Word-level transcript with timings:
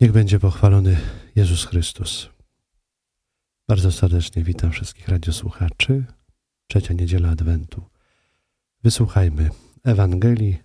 Niech 0.00 0.12
będzie 0.12 0.40
pochwalony 0.40 0.96
Jezus 1.36 1.64
Chrystus. 1.64 2.28
Bardzo 3.68 3.92
serdecznie 3.92 4.42
witam 4.42 4.70
wszystkich 4.70 5.08
radiosłuchaczy. 5.08 6.04
Trzecia 6.66 6.94
niedziela 6.94 7.28
Adwentu. 7.28 7.82
Wysłuchajmy 8.82 9.50
Ewangelii 9.84 10.58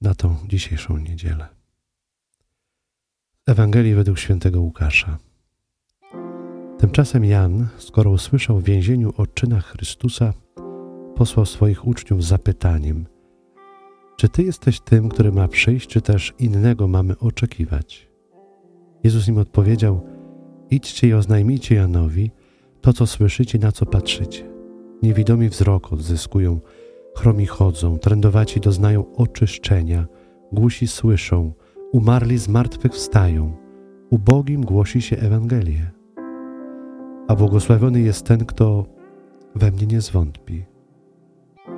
na 0.00 0.14
tą 0.14 0.36
dzisiejszą 0.48 0.96
niedzielę. 0.96 1.48
Ewangelii 3.46 3.94
według 3.94 4.18
świętego 4.18 4.60
Łukasza. 4.60 5.18
Tymczasem 6.78 7.24
Jan, 7.24 7.68
skoro 7.78 8.10
usłyszał 8.10 8.58
w 8.58 8.64
więzieniu 8.64 9.12
o 9.16 9.26
czynach 9.26 9.66
Chrystusa, 9.66 10.32
posłał 11.16 11.46
swoich 11.46 11.86
uczniów 11.86 12.24
zapytaniem: 12.24 13.06
Czy 14.16 14.28
ty 14.28 14.42
jesteś 14.42 14.80
tym, 14.80 15.08
który 15.08 15.32
ma 15.32 15.48
przyjść, 15.48 15.88
czy 15.88 16.00
też 16.00 16.34
innego 16.38 16.88
mamy 16.88 17.18
oczekiwać? 17.18 18.05
Jezus 19.06 19.28
im 19.28 19.38
odpowiedział: 19.38 20.00
Idźcie 20.70 21.08
i 21.08 21.14
oznajmijcie 21.14 21.74
Janowi 21.74 22.30
to, 22.80 22.92
co 22.92 23.06
słyszycie, 23.06 23.58
na 23.58 23.72
co 23.72 23.86
patrzycie. 23.86 24.44
Niewidomi 25.02 25.48
wzrok 25.48 25.92
odzyskują, 25.92 26.60
chromi 27.16 27.46
chodzą, 27.46 27.98
trędowaci 27.98 28.60
doznają 28.60 29.04
oczyszczenia, 29.16 30.06
głusi 30.52 30.86
słyszą, 30.86 31.52
umarli 31.92 32.38
z 32.38 32.48
martwych 32.48 32.92
wstają, 32.92 33.56
ubogim 34.10 34.60
głosi 34.60 35.02
się 35.02 35.16
Ewangelię. 35.16 35.90
A 37.28 37.34
błogosławiony 37.34 38.00
jest 38.00 38.24
ten, 38.24 38.44
kto 38.44 38.86
we 39.54 39.70
mnie 39.70 39.86
nie 39.86 40.00
zwątpi. 40.00 40.64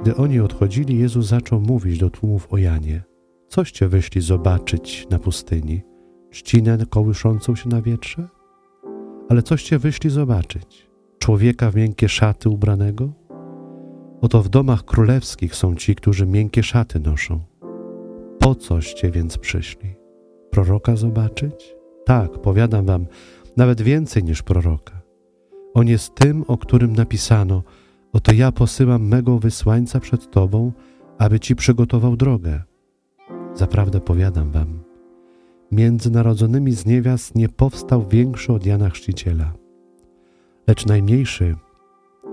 Gdy 0.02 0.16
oni 0.16 0.40
odchodzili, 0.40 0.98
Jezus 0.98 1.26
zaczął 1.26 1.60
mówić 1.60 1.98
do 1.98 2.10
tłumów 2.10 2.52
o 2.52 2.56
Janie. 2.56 3.02
Coście 3.48 3.88
wyszli 3.88 4.20
zobaczyć 4.20 5.06
na 5.10 5.18
pustyni? 5.18 5.88
Trzcinę 6.30 6.78
kołyszącą 6.91 7.56
się 7.56 7.68
na 7.68 7.82
wietrze? 7.82 8.28
Ale 9.28 9.42
coście 9.42 9.78
wyszli 9.78 10.10
zobaczyć? 10.10 10.88
Człowieka 11.18 11.71
w 11.71 11.74
miękkie 11.74 12.09
szaty 12.09 12.48
ubranego? 12.48 13.12
Oto 14.21 14.43
w 14.43 14.49
domach 14.49 14.84
królewskich 14.84 15.54
są 15.54 15.74
ci, 15.74 15.95
którzy 15.95 16.26
miękkie 16.26 16.62
szaty 16.62 17.01
noszą. 17.01 17.40
Po 18.38 18.54
coście 18.54 19.10
więc 19.10 19.38
przyszli? 19.38 19.95
Proroka 20.51 20.96
zobaczyć? 20.96 21.74
Tak, 22.04 22.32
powiadam 22.32 22.87
wam, 22.87 23.06
nawet 23.56 23.82
więcej 23.82 24.24
niż 24.24 24.43
proroka. 24.43 25.01
On 25.74 25.88
jest 25.88 26.15
tym, 26.15 26.45
o 26.46 26.59
którym 26.59 26.93
napisano: 26.93 27.62
Oto 28.12 28.32
ja 28.32 28.52
posyłam 28.52 29.09
mego 29.09 29.38
wysłańca 29.38 30.01
przed 30.01 30.30
tobą, 30.30 30.73
aby 31.18 31.40
ci 31.40 31.56
przygotował 31.56 32.16
drogę. 32.16 32.62
Zaprawdę 33.54 34.01
powiadam 34.01 34.51
wam, 34.51 34.77
między 35.73 36.11
narodzonymi 36.11 36.73
z 36.73 36.87
niewiast 36.87 37.35
nie 37.35 37.49
powstał 37.49 38.09
większy 38.09 38.52
od 38.52 38.66
Jana 38.66 38.91
Chrzciciela. 38.91 39.52
Lecz 40.66 40.87
najmniejszy 40.87 41.55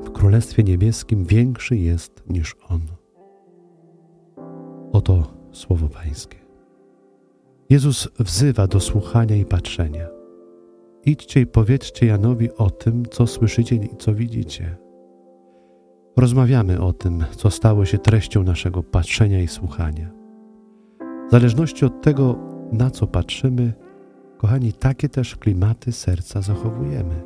w 0.04 0.12
Królestwie 0.12 0.64
Niebieskim 0.64 1.26
większy 1.26 1.78
jest 1.78 2.24
niż 2.30 2.56
on. 2.70 2.82
Oto 4.92 5.34
słowo 5.52 5.90
Pańskie. 5.90 6.38
Jezus 7.70 8.10
wzywa 8.20 8.68
do 8.68 8.80
słuchania 8.80 9.36
i 9.36 9.46
patrzenia. 9.46 10.08
Idźcie 11.06 11.42
i 11.42 11.46
powiedzcie 11.46 12.06
Janowi 12.06 12.50
o 12.58 12.70
tym, 12.70 13.06
co 13.06 13.28
słyszycie 13.28 13.76
i 13.76 13.98
co 14.00 14.14
widzicie. 14.14 14.78
Rozmawiamy 16.18 16.82
o 16.82 16.94
tym, 16.94 17.24
co 17.36 17.52
stało 17.52 17.86
się 17.86 17.98
treścią 17.98 18.44
naszego 18.44 18.84
patrzenia 18.84 19.42
i 19.42 19.48
słuchania. 19.48 20.12
W 21.28 21.32
zależności 21.32 21.86
od 21.86 22.02
tego, 22.02 22.55
na 22.78 22.90
co 22.90 23.08
patrzymy, 23.08 23.74
kochani, 24.38 24.74
takie 24.74 25.10
też 25.10 25.36
klimaty 25.36 25.92
serca 25.92 26.42
zachowujemy. 26.42 27.24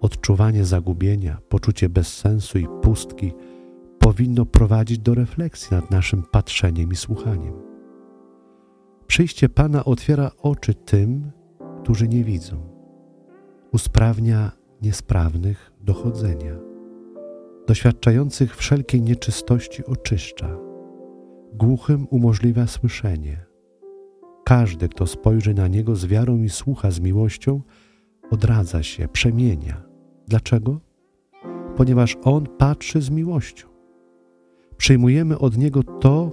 Odczuwanie 0.00 0.64
zagubienia, 0.64 1.38
poczucie 1.48 1.88
bezsensu 1.88 2.58
i 2.58 2.66
pustki 2.82 3.32
powinno 3.98 4.46
prowadzić 4.46 4.98
do 4.98 5.14
refleksji 5.14 5.76
nad 5.76 5.90
naszym 5.90 6.22
patrzeniem 6.22 6.92
i 6.92 6.96
słuchaniem. 6.96 7.54
Przyjście 9.06 9.48
Pana 9.48 9.84
otwiera 9.84 10.30
oczy 10.42 10.74
tym, 10.74 11.30
którzy 11.82 12.08
nie 12.08 12.24
widzą. 12.24 12.56
Usprawnia 13.72 14.52
niesprawnych 14.82 15.72
dochodzenia. 15.80 16.54
Doświadczających 17.66 18.56
wszelkiej 18.56 19.02
nieczystości 19.02 19.84
oczyszcza. 19.84 20.56
Głuchym 21.52 22.06
umożliwia 22.10 22.66
słyszenie 22.66 23.53
każdy, 24.44 24.88
kto 24.88 25.06
spojrzy 25.06 25.54
na 25.54 25.68
Niego 25.68 25.96
z 25.96 26.06
wiarą 26.06 26.42
i 26.42 26.48
słucha 26.48 26.90
z 26.90 27.00
miłością, 27.00 27.60
odradza 28.30 28.82
się, 28.82 29.08
przemienia. 29.08 29.82
Dlaczego? 30.28 30.80
Ponieważ 31.76 32.16
On 32.24 32.46
patrzy 32.46 33.02
z 33.02 33.10
miłością. 33.10 33.68
Przyjmujemy 34.76 35.38
od 35.38 35.56
Niego 35.56 35.82
to, 35.82 36.32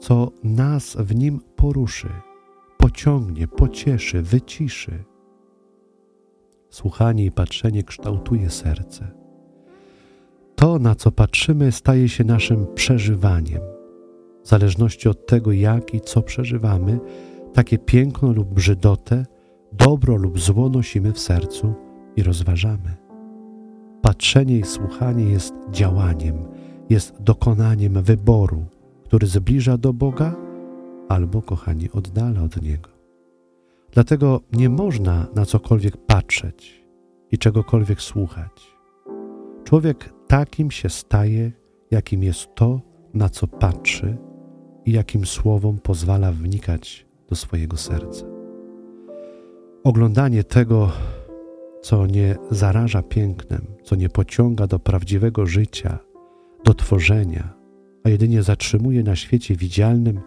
co 0.00 0.32
nas 0.44 0.96
w 0.96 1.14
Nim 1.14 1.40
poruszy, 1.56 2.08
pociągnie, 2.76 3.48
pocieszy, 3.48 4.22
wyciszy. 4.22 5.04
Słuchanie 6.70 7.24
i 7.24 7.30
patrzenie 7.30 7.82
kształtuje 7.82 8.50
serce. 8.50 9.10
To, 10.56 10.78
na 10.78 10.94
co 10.94 11.12
patrzymy, 11.12 11.72
staje 11.72 12.08
się 12.08 12.24
naszym 12.24 12.66
przeżywaniem. 12.74 13.62
W 14.44 14.48
zależności 14.48 15.08
od 15.08 15.26
tego, 15.26 15.52
jak 15.52 15.94
i 15.94 16.00
co 16.00 16.22
przeżywamy, 16.22 17.00
takie 17.58 17.78
piękno 17.78 18.32
lub 18.32 18.54
brzydotę, 18.54 19.26
dobro 19.72 20.16
lub 20.16 20.38
zło 20.38 20.68
nosimy 20.68 21.12
w 21.12 21.18
sercu 21.18 21.74
i 22.16 22.22
rozważamy. 22.22 22.96
Patrzenie 24.02 24.58
i 24.58 24.64
słuchanie 24.64 25.24
jest 25.24 25.54
działaniem, 25.70 26.34
jest 26.90 27.22
dokonaniem 27.22 28.02
wyboru, 28.02 28.64
który 29.04 29.26
zbliża 29.26 29.78
do 29.78 29.92
Boga 29.92 30.36
albo, 31.08 31.42
kochani, 31.42 31.90
oddala 31.92 32.42
od 32.42 32.62
Niego. 32.62 32.90
Dlatego 33.92 34.40
nie 34.52 34.68
można 34.68 35.26
na 35.34 35.46
cokolwiek 35.46 35.96
patrzeć 35.96 36.84
i 37.30 37.38
czegokolwiek 37.38 38.02
słuchać. 38.02 38.76
Człowiek 39.64 40.14
takim 40.26 40.70
się 40.70 40.88
staje, 40.88 41.52
jakim 41.90 42.22
jest 42.22 42.54
to, 42.54 42.80
na 43.14 43.28
co 43.28 43.46
patrzy 43.46 44.16
i 44.84 44.92
jakim 44.92 45.26
słowom 45.26 45.78
pozwala 45.78 46.32
wnikać 46.32 47.07
do 47.28 47.36
swojego 47.36 47.76
serca. 47.76 48.26
Oglądanie 49.84 50.44
tego, 50.44 50.92
co 51.82 52.06
nie 52.06 52.36
zaraża 52.50 53.02
pięknem, 53.02 53.66
co 53.84 53.96
nie 53.96 54.08
pociąga 54.08 54.66
do 54.66 54.78
prawdziwego 54.78 55.46
życia, 55.46 55.98
do 56.64 56.74
tworzenia, 56.74 57.54
a 58.04 58.08
jedynie 58.08 58.42
zatrzymuje 58.42 59.02
na 59.02 59.16
świecie 59.16 59.56
widzialnym, 59.56 60.20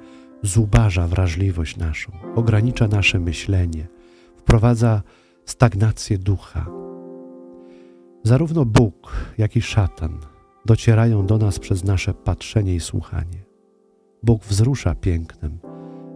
zubaża 0.43 1.07
wrażliwość 1.07 1.77
naszą, 1.77 2.11
ogranicza 2.35 2.87
nasze 2.87 3.19
myślenie, 3.19 3.87
wprowadza 4.37 5.01
stagnację 5.45 6.17
ducha. 6.17 6.65
Zarówno 8.23 8.65
Bóg, 8.65 9.11
jak 9.37 9.55
i 9.55 9.61
szatan 9.61 10.17
docierają 10.65 11.25
do 11.25 11.37
nas 11.37 11.59
przez 11.59 11.83
nasze 11.83 12.13
patrzenie 12.13 12.75
i 12.75 12.79
słuchanie. 12.79 13.45
Bóg 14.23 14.43
wzrusza 14.43 14.95
pięknem, 14.95 15.59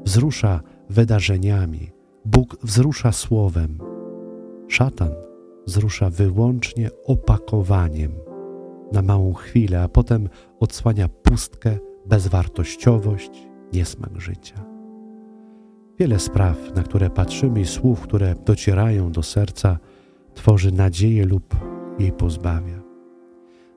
wzrusza 0.05 0.61
wydarzeniami. 0.89 1.91
Bóg 2.25 2.57
wzrusza 2.63 3.11
słowem. 3.11 3.79
Szatan 4.67 5.11
wzrusza 5.67 6.09
wyłącznie 6.09 6.89
opakowaniem 7.05 8.11
na 8.91 9.01
małą 9.01 9.33
chwilę, 9.33 9.81
a 9.81 9.87
potem 9.87 10.29
odsłania 10.59 11.07
pustkę, 11.07 11.77
bezwartościowość, 12.05 13.47
niesmak 13.73 14.21
życia. 14.21 14.65
Wiele 15.99 16.19
spraw, 16.19 16.75
na 16.75 16.83
które 16.83 17.09
patrzymy 17.09 17.61
i 17.61 17.65
słów, 17.65 18.01
które 18.01 18.35
docierają 18.45 19.11
do 19.11 19.23
serca, 19.23 19.77
tworzy 20.33 20.71
nadzieję 20.71 21.25
lub 21.25 21.55
jej 21.99 22.11
pozbawia. 22.11 22.81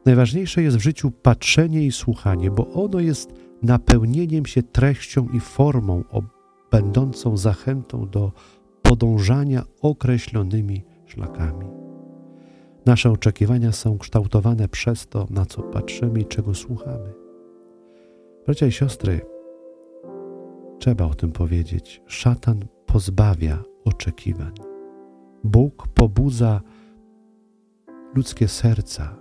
Najważniejsze 0.06 0.62
jest 0.62 0.76
w 0.76 0.82
życiu 0.82 1.10
patrzenie 1.10 1.86
i 1.86 1.92
słuchanie, 1.92 2.50
bo 2.50 2.66
ono 2.72 3.00
jest 3.00 3.32
napełnieniem 3.62 4.46
się 4.46 4.62
treścią 4.62 5.28
i 5.32 5.40
formą 5.40 6.04
będącą 6.70 7.36
zachętą 7.36 8.08
do 8.08 8.32
podążania 8.82 9.64
określonymi 9.82 10.84
szlakami. 11.06 11.66
Nasze 12.86 13.10
oczekiwania 13.10 13.72
są 13.72 13.98
kształtowane 13.98 14.68
przez 14.68 15.06
to, 15.06 15.26
na 15.30 15.46
co 15.46 15.62
patrzymy 15.62 16.20
i 16.20 16.24
czego 16.24 16.54
słuchamy. 16.54 17.12
Bracia 18.46 18.66
i 18.66 18.72
siostry, 18.72 19.20
trzeba 20.78 21.04
o 21.04 21.14
tym 21.14 21.32
powiedzieć. 21.32 22.02
Szatan 22.06 22.64
pozbawia 22.86 23.62
oczekiwań. 23.84 24.52
Bóg 25.44 25.88
pobudza 25.88 26.60
ludzkie 28.14 28.48
serca. 28.48 29.16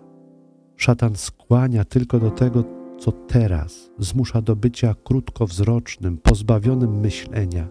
Szatan 0.76 1.16
skłania 1.16 1.86
tylko 1.86 2.20
do 2.20 2.32
tego, 2.32 2.64
co 3.00 3.12
teraz 3.12 3.92
zmusza 4.00 4.42
do 4.42 4.56
bycia 4.56 4.96
krótkowzrocznym, 5.04 6.18
pozbawionym 6.18 7.00
myślenia, 7.00 7.68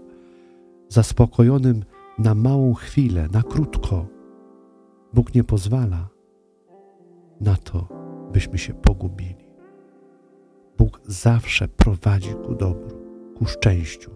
zaspokojonym 0.88 1.84
na 2.18 2.34
małą 2.34 2.74
chwilę, 2.74 3.28
na 3.32 3.42
krótko. 3.42 4.06
Bóg 5.14 5.34
nie 5.34 5.44
pozwala 5.44 6.08
na 7.40 7.56
to, 7.56 7.88
byśmy 8.32 8.58
się 8.58 8.74
pogubili. 8.74 9.46
Bóg 10.78 11.00
zawsze 11.06 11.68
prowadzi 11.68 12.34
ku 12.46 12.54
dobru, 12.54 12.96
ku 13.38 13.46
szczęściu. 13.46 14.10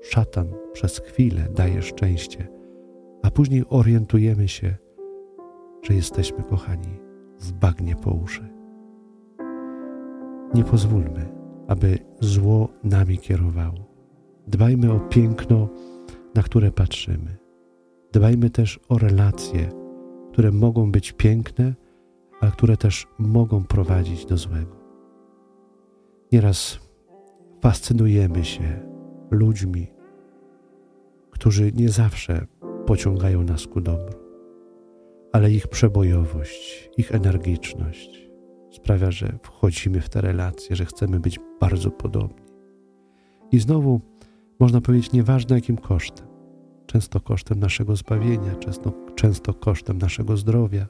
Szatan 0.00 0.46
przez 0.72 0.98
chwilę 0.98 1.48
daje 1.54 1.82
szczęście, 1.82 2.48
a 3.22 3.30
później 3.30 3.64
orientujemy 3.68 4.48
się, 4.48 4.76
że 5.82 5.94
jesteśmy 5.94 6.42
kochani 6.44 6.98
w 7.40 7.52
bagnie 7.52 7.96
po 7.96 8.10
uszy. 8.10 8.51
Nie 10.54 10.64
pozwólmy, 10.64 11.32
aby 11.68 11.98
zło 12.20 12.68
nami 12.84 13.18
kierowało. 13.18 13.78
Dbajmy 14.46 14.92
o 14.92 15.00
piękno, 15.00 15.68
na 16.34 16.42
które 16.42 16.72
patrzymy. 16.72 17.36
Dbajmy 18.12 18.50
też 18.50 18.80
o 18.88 18.98
relacje, 18.98 19.68
które 20.32 20.52
mogą 20.52 20.92
być 20.92 21.12
piękne, 21.12 21.74
a 22.40 22.50
które 22.50 22.76
też 22.76 23.06
mogą 23.18 23.64
prowadzić 23.64 24.26
do 24.26 24.36
złego. 24.36 24.76
Nieraz 26.32 26.78
fascynujemy 27.60 28.44
się 28.44 28.80
ludźmi, 29.30 29.86
którzy 31.30 31.72
nie 31.72 31.88
zawsze 31.88 32.46
pociągają 32.86 33.42
nas 33.42 33.66
ku 33.66 33.80
dobru, 33.80 34.18
ale 35.32 35.50
ich 35.50 35.68
przebojowość, 35.68 36.90
ich 36.96 37.14
energiczność 37.14 38.31
sprawia, 38.72 39.10
że 39.10 39.38
wchodzimy 39.42 40.00
w 40.00 40.08
te 40.08 40.20
relacje, 40.20 40.76
że 40.76 40.84
chcemy 40.84 41.20
być 41.20 41.40
bardzo 41.60 41.90
podobni. 41.90 42.46
I 43.52 43.58
znowu 43.58 44.00
można 44.60 44.80
powiedzieć, 44.80 45.12
nieważne 45.12 45.56
jakim 45.56 45.76
kosztem. 45.76 46.26
Często 46.86 47.20
kosztem 47.20 47.60
naszego 47.60 47.96
zbawienia, 47.96 48.54
często, 48.54 48.92
często 49.14 49.54
kosztem 49.54 49.98
naszego 49.98 50.36
zdrowia, 50.36 50.86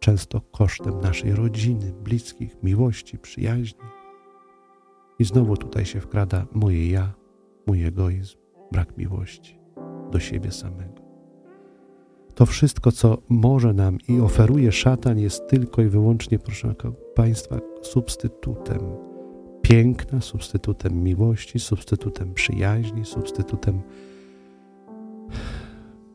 często 0.00 0.40
kosztem 0.40 1.00
naszej 1.00 1.34
rodziny, 1.34 1.92
bliskich, 2.04 2.62
miłości, 2.62 3.18
przyjaźni. 3.18 3.80
I 5.18 5.24
znowu 5.24 5.56
tutaj 5.56 5.86
się 5.86 6.00
wkrada 6.00 6.46
moje 6.52 6.90
ja, 6.90 7.14
mój 7.66 7.84
egoizm, 7.84 8.36
brak 8.72 8.96
miłości 8.96 9.58
do 10.10 10.20
siebie 10.20 10.50
samego. 10.50 11.01
To 12.34 12.46
wszystko, 12.46 12.92
co 12.92 13.18
może 13.28 13.74
nam 13.74 13.98
i 14.08 14.20
oferuje 14.20 14.72
szatan, 14.72 15.18
jest 15.18 15.48
tylko 15.48 15.82
i 15.82 15.88
wyłącznie, 15.88 16.38
proszę 16.38 16.74
Państwa, 17.14 17.58
substytutem 17.82 18.78
piękna, 19.62 20.20
substytutem 20.20 21.02
miłości, 21.02 21.58
substytutem 21.60 22.34
przyjaźni, 22.34 23.04
substytutem 23.04 23.80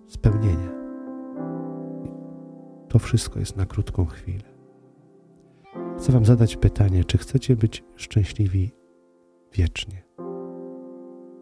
spełnienia. 0.07 0.71
To 2.89 2.99
wszystko 2.99 3.39
jest 3.39 3.57
na 3.57 3.65
krótką 3.65 4.05
chwilę. 4.05 4.57
Chcę 5.97 6.11
Wam 6.11 6.25
zadać 6.25 6.57
pytanie, 6.57 7.03
czy 7.03 7.17
chcecie 7.17 7.55
być 7.55 7.83
szczęśliwi 7.95 8.71
wiecznie? 9.53 10.03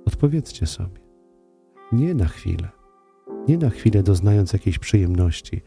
Odpowiedzcie 0.06 0.66
sobie. 0.66 1.02
Nie 1.92 2.14
na 2.16 2.26
chwilę, 2.26 2.70
nie 3.48 3.58
na 3.58 3.70
chwilę 3.70 4.04
doznając 4.04 4.54
jakiejś 4.54 4.80
przyjemności, 4.80 5.62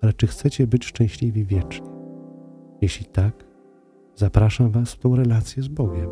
ale 0.00 0.12
czy 0.12 0.26
chcecie 0.26 0.66
być 0.66 0.84
szczęśliwi 0.84 1.44
wiecznie? 1.44 1.86
Jeśli 2.80 3.06
tak, 3.06 3.44
zapraszam 4.14 4.70
Was 4.70 4.92
w 4.92 4.98
tą 4.98 5.16
relację 5.16 5.62
z 5.62 5.68
Bogiem. 5.68 6.10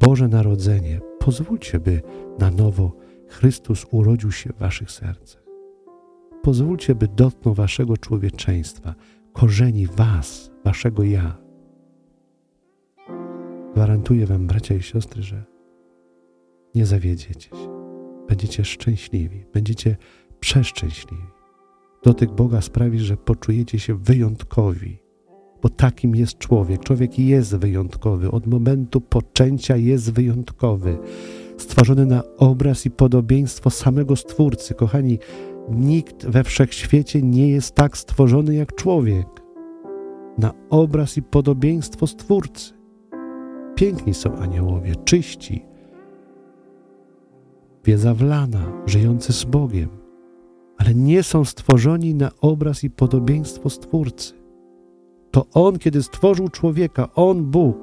Boże 0.00 0.28
Narodzenie, 0.28 1.00
pozwólcie, 1.18 1.80
by 1.80 2.02
na 2.38 2.50
nowo 2.50 2.92
Chrystus 3.28 3.86
urodził 3.90 4.32
się 4.32 4.52
w 4.52 4.58
Waszych 4.58 4.90
sercach. 4.90 5.42
Pozwólcie, 6.42 6.94
by 6.94 7.08
dotknął 7.08 7.54
Waszego 7.54 7.96
człowieczeństwa, 7.96 8.94
korzeni 9.32 9.86
Was, 9.86 10.50
Waszego 10.64 11.02
ja. 11.02 11.36
Gwarantuję 13.74 14.26
Wam, 14.26 14.46
bracia 14.46 14.74
i 14.74 14.82
siostry, 14.82 15.22
że 15.22 15.44
nie 16.74 16.86
zawiedziecie 16.86 17.50
się. 17.50 17.75
Będziecie 18.28 18.64
szczęśliwi, 18.64 19.44
będziecie 19.54 19.96
przeszczęśliwi. 20.40 21.22
Dotyk 22.04 22.30
Boga 22.30 22.60
sprawi, 22.60 22.98
że 22.98 23.16
poczujecie 23.16 23.78
się 23.78 23.94
wyjątkowi, 23.94 24.98
bo 25.62 25.68
takim 25.68 26.16
jest 26.16 26.38
człowiek. 26.38 26.80
Człowiek 26.80 27.18
jest 27.18 27.56
wyjątkowy. 27.56 28.30
Od 28.30 28.46
momentu 28.46 29.00
poczęcia 29.00 29.76
jest 29.76 30.12
wyjątkowy. 30.12 30.98
Stworzony 31.58 32.06
na 32.06 32.22
obraz 32.38 32.86
i 32.86 32.90
podobieństwo 32.90 33.70
samego 33.70 34.16
Stwórcy. 34.16 34.74
Kochani, 34.74 35.18
nikt 35.70 36.26
we 36.26 36.44
wszechświecie 36.44 37.22
nie 37.22 37.48
jest 37.48 37.74
tak 37.74 37.96
stworzony 37.96 38.54
jak 38.54 38.74
człowiek. 38.74 39.26
Na 40.38 40.52
obraz 40.70 41.16
i 41.16 41.22
podobieństwo 41.22 42.06
Stwórcy. 42.06 42.72
Piękni 43.74 44.14
są 44.14 44.36
aniołowie, 44.36 44.94
czyści, 45.04 45.64
wiedza 47.86 48.14
wlana, 48.14 48.72
żyjący 48.86 49.32
z 49.32 49.44
Bogiem, 49.44 49.88
ale 50.78 50.94
nie 50.94 51.22
są 51.22 51.44
stworzeni 51.44 52.14
na 52.14 52.30
obraz 52.40 52.84
i 52.84 52.90
podobieństwo 52.90 53.70
Stwórcy. 53.70 54.34
To 55.30 55.46
On, 55.54 55.78
kiedy 55.78 56.02
stworzył 56.02 56.48
człowieka, 56.48 57.08
On, 57.14 57.44
Bóg, 57.44 57.76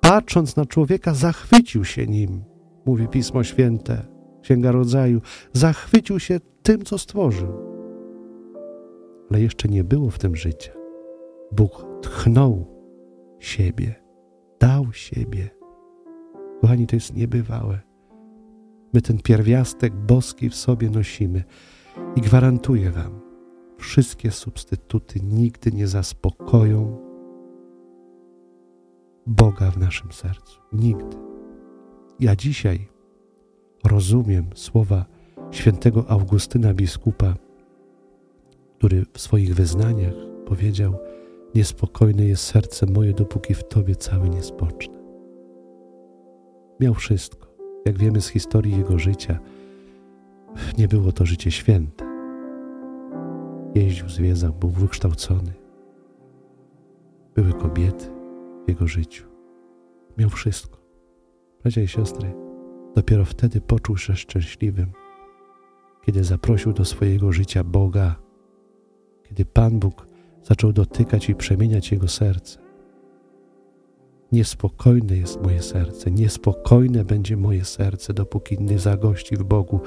patrząc 0.00 0.56
na 0.56 0.66
człowieka, 0.66 1.14
zachwycił 1.14 1.84
się 1.84 2.06
nim, 2.06 2.44
mówi 2.86 3.08
Pismo 3.08 3.44
Święte, 3.44 4.06
Księga 4.42 4.72
Rodzaju, 4.72 5.20
zachwycił 5.52 6.20
się 6.20 6.40
tym, 6.62 6.84
co 6.84 6.98
stworzył. 6.98 7.52
Ale 9.30 9.40
jeszcze 9.40 9.68
nie 9.68 9.84
było 9.84 10.10
w 10.10 10.18
tym 10.18 10.36
życia. 10.36 10.72
Bóg 11.52 11.86
tchnął 12.02 12.66
siebie, 13.38 13.94
dał 14.60 14.92
siebie. 14.92 15.50
Kochani, 16.60 16.86
to 16.86 16.96
jest 16.96 17.16
niebywałe. 17.16 17.91
My 18.92 19.02
ten 19.02 19.18
pierwiastek 19.18 19.94
boski 19.94 20.50
w 20.50 20.54
sobie 20.54 20.90
nosimy 20.90 21.44
i 22.16 22.20
gwarantuję 22.20 22.90
Wam, 22.90 23.20
wszystkie 23.78 24.30
substytuty 24.30 25.20
nigdy 25.20 25.72
nie 25.72 25.86
zaspokoją 25.86 26.98
Boga 29.26 29.70
w 29.70 29.78
naszym 29.78 30.12
sercu. 30.12 30.60
Nigdy. 30.72 31.16
Ja 32.20 32.36
dzisiaj 32.36 32.88
rozumiem 33.84 34.46
słowa 34.54 35.04
świętego 35.50 36.10
Augustyna 36.10 36.74
biskupa, 36.74 37.34
który 38.78 39.06
w 39.12 39.20
swoich 39.20 39.54
wyznaniach 39.54 40.14
powiedział: 40.46 40.98
Niespokojne 41.54 42.24
jest 42.24 42.44
serce 42.44 42.86
moje, 42.86 43.12
dopóki 43.12 43.54
w 43.54 43.64
Tobie 43.64 43.96
cały 43.96 44.28
nie 44.28 44.42
spocznę. 44.42 44.94
Miał 46.80 46.94
wszystko. 46.94 47.51
Jak 47.84 47.98
wiemy 47.98 48.20
z 48.20 48.28
historii 48.28 48.76
jego 48.76 48.98
życia, 48.98 49.38
nie 50.78 50.88
było 50.88 51.12
to 51.12 51.26
życie 51.26 51.50
święte. 51.50 52.04
Jeździł, 53.74 54.08
zwiedzał, 54.08 54.52
był 54.52 54.70
wykształcony. 54.70 55.52
Były 57.34 57.52
kobiety 57.52 58.06
w 58.66 58.68
jego 58.68 58.86
życiu. 58.86 59.26
Miał 60.18 60.30
wszystko. 60.30 60.78
Bracia 61.62 61.80
i 61.82 61.88
siostry, 61.88 62.34
dopiero 62.94 63.24
wtedy 63.24 63.60
poczuł 63.60 63.96
się 63.96 64.16
szczęśliwym, 64.16 64.92
kiedy 66.06 66.24
zaprosił 66.24 66.72
do 66.72 66.84
swojego 66.84 67.32
życia 67.32 67.64
Boga, 67.64 68.16
kiedy 69.22 69.44
Pan 69.44 69.78
Bóg 69.78 70.06
zaczął 70.42 70.72
dotykać 70.72 71.28
i 71.28 71.34
przemieniać 71.34 71.92
jego 71.92 72.08
serce. 72.08 72.61
Niespokojne 74.32 75.16
jest 75.16 75.42
moje 75.42 75.62
serce, 75.62 76.10
niespokojne 76.10 77.04
będzie 77.04 77.36
moje 77.36 77.64
serce, 77.64 78.14
dopóki 78.14 78.58
nie 78.60 78.78
zagości 78.78 79.36
w 79.36 79.42
Bogu, 79.42 79.80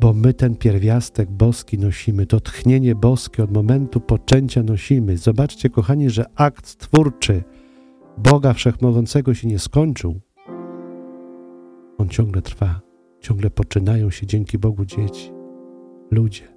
bo 0.00 0.12
my 0.12 0.34
ten 0.34 0.56
pierwiastek 0.56 1.30
boski 1.30 1.78
nosimy, 1.78 2.26
to 2.26 2.40
tchnienie 2.40 2.94
boskie 2.94 3.44
od 3.44 3.52
momentu 3.52 4.00
poczęcia 4.00 4.62
nosimy. 4.62 5.16
Zobaczcie, 5.16 5.70
kochani, 5.70 6.10
że 6.10 6.24
akt 6.34 6.66
stwórczy 6.66 7.42
Boga 8.18 8.52
Wszechmogącego 8.52 9.34
się 9.34 9.48
nie 9.48 9.58
skończył. 9.58 10.20
On 11.98 12.08
ciągle 12.08 12.42
trwa, 12.42 12.80
ciągle 13.20 13.50
poczynają 13.50 14.10
się 14.10 14.26
dzięki 14.26 14.58
Bogu 14.58 14.84
dzieci, 14.84 15.32
ludzie. 16.10 16.51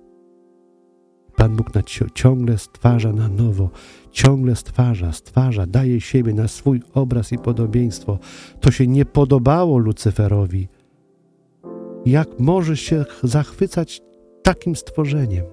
Pan 1.36 1.56
Bóg 1.56 1.72
ciągle 2.14 2.58
stwarza 2.58 3.14
na 3.14 3.28
nowo, 3.28 3.70
ciągle 4.12 4.56
stwarza, 4.56 5.12
stwarza, 5.12 5.66
daje 5.66 6.02
siebie 6.02 6.34
na 6.34 6.48
swój 6.48 6.82
obraz 6.94 7.32
i 7.32 7.38
podobieństwo. 7.38 8.20
To 8.60 8.72
się 8.72 8.88
nie 8.88 9.06
podobało 9.06 9.78
Lucyferowi. 9.78 10.68
Jak 12.06 12.40
możesz 12.40 12.80
się 12.80 13.06
zachwycać 13.24 14.02
takim 14.44 14.76
stworzeniem, 14.76 15.46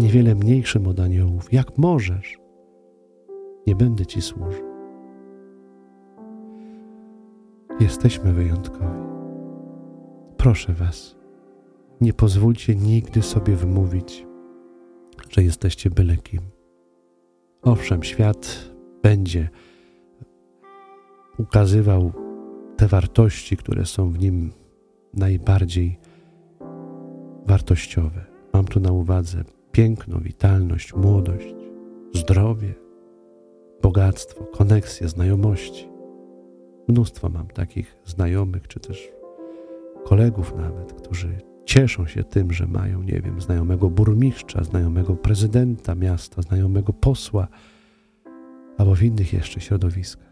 niewiele 0.00 0.34
mniejszym 0.34 0.86
od 0.86 1.00
aniołów? 1.00 1.52
Jak 1.52 1.78
możesz? 1.78 2.38
Nie 3.66 3.76
będę 3.76 4.06
Ci 4.06 4.22
służył. 4.22 4.70
Jesteśmy 7.80 8.32
wyjątkowi. 8.32 9.00
proszę 10.36 10.72
Was, 10.72 11.16
nie 12.00 12.12
pozwólcie 12.12 12.76
nigdy 12.76 13.22
sobie 13.22 13.56
wmówić, 13.56 14.26
że 15.28 15.42
jesteście 15.42 15.90
byle 15.90 16.16
kim. 16.16 16.40
Owszem, 17.62 18.02
świat 18.02 18.70
będzie 19.02 19.48
ukazywał 21.38 22.12
te 22.76 22.86
wartości, 22.86 23.56
które 23.56 23.86
są 23.86 24.10
w 24.10 24.18
nim 24.18 24.52
najbardziej 25.14 25.98
wartościowe. 27.46 28.24
Mam 28.52 28.64
tu 28.64 28.80
na 28.80 28.92
uwadze 28.92 29.44
piękno, 29.72 30.20
witalność, 30.20 30.94
młodość, 30.94 31.54
zdrowie, 32.14 32.74
bogactwo, 33.82 34.44
koneksje, 34.44 35.08
znajomości. 35.08 35.88
Mnóstwo 36.88 37.28
mam 37.28 37.46
takich 37.46 37.96
znajomych, 38.04 38.68
czy 38.68 38.80
też 38.80 39.12
kolegów 40.04 40.54
nawet, 40.56 40.92
którzy 40.92 41.49
cieszą 41.70 42.06
się 42.06 42.24
tym, 42.24 42.52
że 42.52 42.66
mają, 42.66 43.02
nie 43.02 43.20
wiem, 43.20 43.40
znajomego 43.40 43.90
burmistrza, 43.90 44.64
znajomego 44.64 45.16
prezydenta 45.16 45.94
miasta, 45.94 46.42
znajomego 46.42 46.92
posła, 46.92 47.48
albo 48.78 48.94
w 48.94 49.02
innych 49.02 49.32
jeszcze 49.32 49.60
środowiskach. 49.60 50.30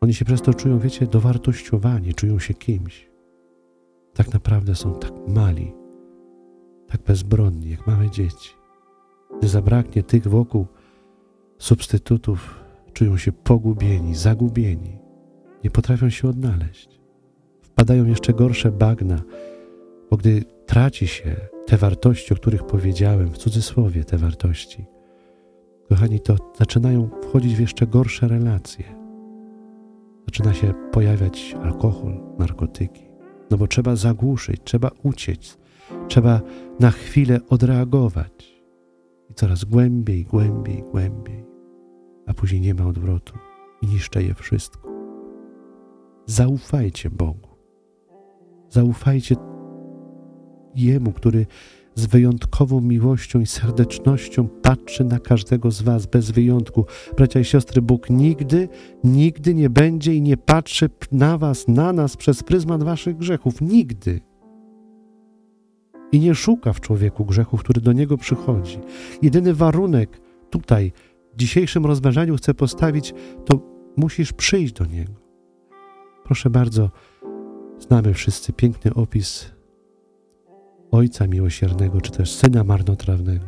Oni 0.00 0.14
się 0.14 0.24
przez 0.24 0.42
to 0.42 0.54
czują, 0.54 0.78
wiecie, 0.78 1.06
dowartościowani, 1.06 2.14
czują 2.14 2.38
się 2.38 2.54
kimś. 2.54 3.10
Tak 4.14 4.32
naprawdę 4.32 4.74
są 4.74 4.94
tak 4.94 5.12
mali, 5.28 5.72
tak 6.88 7.02
bezbronni, 7.02 7.70
jak 7.70 7.86
małe 7.86 8.10
dzieci. 8.10 8.50
Gdy 9.38 9.48
zabraknie 9.48 10.02
tych 10.02 10.28
wokół 10.28 10.66
substytutów, 11.58 12.60
czują 12.92 13.16
się 13.16 13.32
pogubieni, 13.32 14.14
zagubieni, 14.14 14.98
nie 15.64 15.70
potrafią 15.70 16.10
się 16.10 16.28
odnaleźć. 16.28 17.00
Wpadają 17.62 18.04
jeszcze 18.04 18.32
gorsze 18.32 18.72
bagna, 18.72 19.22
bo 20.10 20.16
gdy 20.16 20.44
traci 20.66 21.06
się 21.06 21.36
te 21.66 21.76
wartości, 21.76 22.32
o 22.34 22.36
których 22.36 22.62
powiedziałem, 22.66 23.30
w 23.30 23.38
cudzysłowie 23.38 24.04
te 24.04 24.18
wartości, 24.18 24.84
kochani, 25.88 26.20
to 26.20 26.36
zaczynają 26.58 27.10
wchodzić 27.22 27.54
w 27.54 27.60
jeszcze 27.60 27.86
gorsze 27.86 28.28
relacje. 28.28 28.84
Zaczyna 30.26 30.54
się 30.54 30.74
pojawiać 30.92 31.56
alkohol, 31.62 32.20
narkotyki. 32.38 33.02
No 33.50 33.56
bo 33.56 33.66
trzeba 33.66 33.96
zagłuszyć, 33.96 34.60
trzeba 34.64 34.90
uciec, 35.02 35.58
trzeba 36.08 36.40
na 36.80 36.90
chwilę 36.90 37.40
odreagować. 37.48 38.62
I 39.30 39.34
coraz 39.34 39.64
głębiej, 39.64 40.24
głębiej, 40.24 40.82
głębiej, 40.90 41.44
a 42.26 42.34
później 42.34 42.60
nie 42.60 42.74
ma 42.74 42.86
odwrotu 42.86 43.34
i 43.82 43.86
niszczy 43.86 44.22
je 44.22 44.34
wszystko. 44.34 44.88
Zaufajcie 46.26 47.10
Bogu. 47.10 47.48
Zaufajcie 48.68 49.36
Jemu, 50.74 51.12
który 51.12 51.46
z 51.94 52.06
wyjątkową 52.06 52.80
miłością 52.80 53.40
i 53.40 53.46
serdecznością 53.46 54.48
patrzy 54.48 55.04
na 55.04 55.18
każdego 55.18 55.70
z 55.70 55.82
Was 55.82 56.06
bez 56.06 56.30
wyjątku. 56.30 56.84
Bracia 57.16 57.40
i 57.40 57.44
siostry, 57.44 57.82
Bóg 57.82 58.10
nigdy, 58.10 58.68
nigdy 59.04 59.54
nie 59.54 59.70
będzie 59.70 60.14
i 60.14 60.22
nie 60.22 60.36
patrzy 60.36 60.90
na 61.12 61.38
Was, 61.38 61.68
na 61.68 61.92
nas 61.92 62.16
przez 62.16 62.42
pryzmat 62.42 62.82
Waszych 62.82 63.16
grzechów. 63.16 63.60
Nigdy. 63.60 64.20
I 66.12 66.20
nie 66.20 66.34
szuka 66.34 66.72
w 66.72 66.80
człowieku 66.80 67.24
grzechu, 67.24 67.56
który 67.56 67.80
do 67.80 67.92
niego 67.92 68.16
przychodzi. 68.18 68.78
Jedyny 69.22 69.54
warunek 69.54 70.20
tutaj, 70.50 70.92
w 71.34 71.36
dzisiejszym 71.36 71.86
rozważaniu 71.86 72.36
chcę 72.36 72.54
postawić, 72.54 73.14
to 73.44 73.60
musisz 73.96 74.32
przyjść 74.32 74.72
do 74.72 74.86
niego. 74.86 75.12
Proszę 76.24 76.50
bardzo, 76.50 76.90
znamy 77.78 78.14
wszyscy 78.14 78.52
piękny 78.52 78.94
opis 78.94 79.59
Ojca 80.90 81.26
Miłosiernego, 81.26 82.00
czy 82.00 82.12
też 82.12 82.32
Syna 82.32 82.64
Marnotrawnego. 82.64 83.44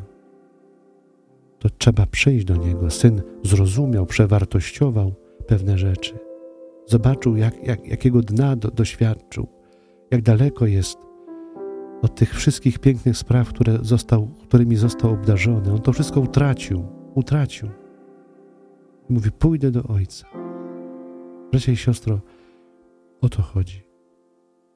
To 1.58 1.68
trzeba 1.78 2.06
przyjść 2.06 2.44
do 2.44 2.56
Niego. 2.56 2.90
Syn 2.90 3.22
zrozumiał, 3.42 4.06
przewartościował 4.06 5.14
pewne 5.46 5.78
rzeczy. 5.78 6.18
Zobaczył, 6.87 7.37
jak, 7.37 7.66
jak, 7.66 7.88
jakiego 7.88 8.20
dna 8.20 8.56
do, 8.56 8.70
doświadczył, 8.70 9.46
jak 10.11 10.22
daleko 10.22 10.66
jest 10.66 10.99
od 12.02 12.14
tych 12.14 12.34
wszystkich 12.34 12.78
pięknych 12.78 13.16
spraw, 13.16 13.49
które 13.49 13.78
został, 13.82 14.26
którymi 14.26 14.76
został 14.76 15.11
obdarzony. 15.11 15.72
On 15.72 15.80
to 15.80 15.92
wszystko 15.92 16.20
utracił, 16.20 16.84
utracił. 17.14 17.68
Mówi, 19.08 19.30
pójdę 19.30 19.70
do 19.70 19.82
Ojca. 19.82 20.26
Bracia 21.50 21.72
i 21.72 21.76
siostro, 21.76 22.20
o 23.20 23.28
to 23.28 23.42
chodzi. 23.42 23.82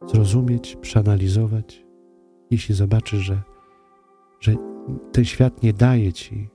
Zrozumieć, 0.06 0.76
przeanalizować, 0.80 1.85
jeśli 2.50 2.74
zobaczysz, 2.74 3.20
że, 3.20 3.42
że 4.40 4.54
ten 5.12 5.24
świat 5.24 5.62
nie 5.62 5.72
daje 5.72 6.12
ci 6.12 6.48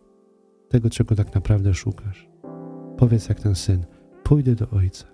tego, 0.69 0.89
czego 0.89 1.15
tak 1.15 1.36
naprawdę 1.36 1.74
szukasz. 1.74 2.29
Powiedz 2.98 3.29
jak 3.29 3.39
ten 3.39 3.55
syn, 3.55 3.86
pójdę 4.24 4.55
do 4.55 4.69
ojca. 4.69 5.05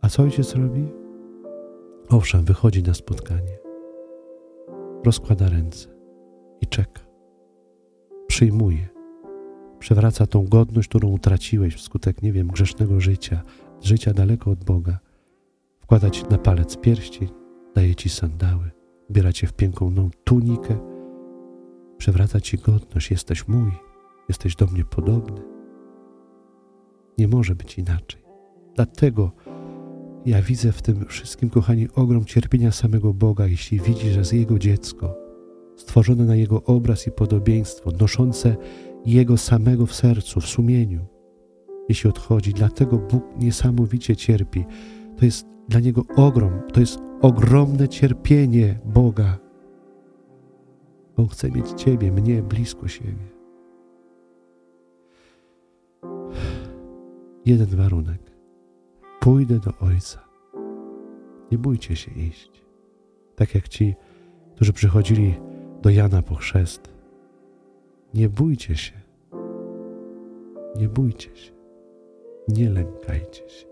A 0.00 0.08
co 0.08 0.22
ojciec 0.22 0.54
robi? 0.54 0.88
Owszem, 2.08 2.44
wychodzi 2.44 2.82
na 2.82 2.94
spotkanie, 2.94 3.58
rozkłada 5.04 5.48
ręce 5.48 5.88
i 6.60 6.66
czeka. 6.66 7.02
Przyjmuje, 8.26 8.88
przewraca 9.78 10.26
tą 10.26 10.44
godność, 10.44 10.88
którą 10.88 11.08
utraciłeś 11.08 11.74
wskutek, 11.74 12.22
nie 12.22 12.32
wiem, 12.32 12.48
grzesznego 12.48 13.00
życia, 13.00 13.42
życia 13.82 14.12
daleko 14.12 14.50
od 14.50 14.64
Boga. 14.64 14.98
Wkłada 15.80 16.10
ci 16.10 16.24
na 16.30 16.38
palec 16.38 16.76
pierścień, 16.76 17.28
daje 17.74 17.94
ci 17.94 18.08
sandały, 18.08 18.70
ubiera 19.10 19.32
cię 19.32 19.46
w 19.46 19.52
piękną 19.52 20.10
tunikę, 20.24 20.78
przewraca 21.98 22.40
ci 22.40 22.58
godność, 22.58 23.10
jesteś 23.10 23.48
mój, 23.48 23.70
jesteś 24.28 24.56
do 24.56 24.66
mnie 24.66 24.84
podobny. 24.84 25.42
Nie 27.18 27.28
może 27.28 27.54
być 27.54 27.78
inaczej. 27.78 28.22
Dlatego 28.74 29.32
ja 30.26 30.42
widzę 30.42 30.72
w 30.72 30.82
tym 30.82 31.04
wszystkim, 31.04 31.50
kochani, 31.50 31.88
ogrom 31.94 32.24
cierpienia 32.24 32.72
samego 32.72 33.14
Boga, 33.14 33.46
jeśli 33.46 33.80
widzi, 33.80 34.10
że 34.10 34.24
z 34.24 34.32
Jego 34.32 34.58
dziecko, 34.58 35.14
stworzone 35.76 36.24
na 36.24 36.36
Jego 36.36 36.62
obraz 36.62 37.06
i 37.06 37.10
podobieństwo, 37.10 37.90
noszące 38.00 38.56
Jego 39.06 39.36
samego 39.36 39.86
w 39.86 39.94
sercu, 39.94 40.40
w 40.40 40.46
sumieniu, 40.46 41.06
jeśli 41.88 42.10
odchodzi. 42.10 42.52
Dlatego 42.52 42.98
Bóg 42.98 43.24
niesamowicie 43.38 44.16
cierpi. 44.16 44.64
To 45.16 45.24
jest 45.24 45.46
dla 45.68 45.80
Niego 45.80 46.02
ogrom, 46.16 46.52
to 46.72 46.80
jest 46.80 47.05
ogromne 47.22 47.88
cierpienie 47.88 48.78
Boga. 48.84 49.38
On 51.16 51.28
chce 51.28 51.50
mieć 51.50 51.70
Ciebie, 51.70 52.12
mnie 52.12 52.42
blisko 52.42 52.88
siebie. 52.88 53.36
Jeden 57.46 57.66
warunek. 57.66 58.20
Pójdę 59.20 59.58
do 59.58 59.86
Ojca. 59.86 60.20
Nie 61.52 61.58
bójcie 61.58 61.96
się 61.96 62.10
iść. 62.10 62.66
Tak 63.36 63.54
jak 63.54 63.68
ci, 63.68 63.94
którzy 64.54 64.72
przychodzili 64.72 65.34
do 65.82 65.90
Jana 65.90 66.22
po 66.22 66.34
chrzest. 66.34 66.94
Nie 68.14 68.28
bójcie 68.28 68.76
się. 68.76 68.92
Nie 70.76 70.88
bójcie 70.88 71.36
się. 71.36 71.52
Nie 72.48 72.70
lękajcie 72.70 73.48
się. 73.48 73.66